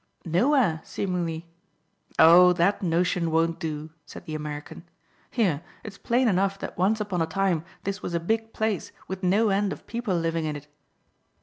[0.25, 1.45] "Nowhere, seemingly."
[2.17, 4.83] "Oh, that notion won't do," said the American.
[5.29, 8.91] "Here, it is plain enough that once upon a time this was a big place
[9.07, 10.65] with no end of people living in it."